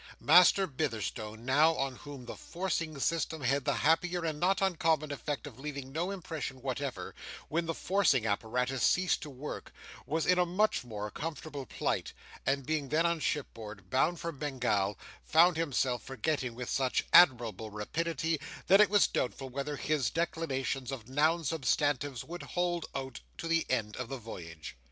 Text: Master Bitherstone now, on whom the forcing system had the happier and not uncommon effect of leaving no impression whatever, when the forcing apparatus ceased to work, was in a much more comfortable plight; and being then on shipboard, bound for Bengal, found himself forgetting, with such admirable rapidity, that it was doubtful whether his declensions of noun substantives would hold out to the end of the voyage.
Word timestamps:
Master 0.19 0.65
Bitherstone 0.65 1.45
now, 1.45 1.75
on 1.75 1.97
whom 1.97 2.25
the 2.25 2.35
forcing 2.35 2.97
system 2.97 3.41
had 3.41 3.65
the 3.65 3.75
happier 3.85 4.25
and 4.25 4.39
not 4.39 4.59
uncommon 4.59 5.11
effect 5.11 5.45
of 5.45 5.59
leaving 5.59 5.91
no 5.91 6.09
impression 6.09 6.63
whatever, 6.63 7.13
when 7.49 7.67
the 7.67 7.75
forcing 7.75 8.25
apparatus 8.25 8.81
ceased 8.81 9.21
to 9.21 9.29
work, 9.29 9.71
was 10.07 10.25
in 10.25 10.39
a 10.39 10.43
much 10.47 10.83
more 10.83 11.11
comfortable 11.11 11.67
plight; 11.67 12.13
and 12.47 12.65
being 12.65 12.89
then 12.89 13.05
on 13.05 13.19
shipboard, 13.19 13.91
bound 13.91 14.19
for 14.19 14.31
Bengal, 14.31 14.97
found 15.23 15.55
himself 15.55 16.01
forgetting, 16.01 16.55
with 16.55 16.67
such 16.67 17.05
admirable 17.13 17.69
rapidity, 17.69 18.41
that 18.65 18.81
it 18.81 18.89
was 18.89 19.05
doubtful 19.05 19.49
whether 19.49 19.75
his 19.75 20.09
declensions 20.09 20.91
of 20.91 21.07
noun 21.09 21.43
substantives 21.43 22.23
would 22.23 22.41
hold 22.41 22.87
out 22.95 23.19
to 23.37 23.47
the 23.47 23.67
end 23.69 23.95
of 23.97 24.09
the 24.09 24.17
voyage. 24.17 24.75